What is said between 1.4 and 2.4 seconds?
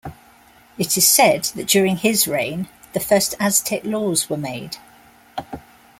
that during his